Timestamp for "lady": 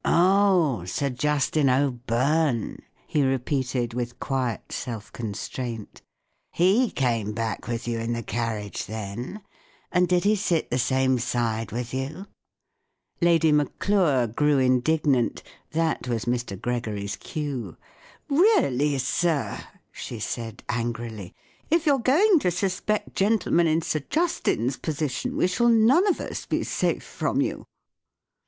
13.20-13.50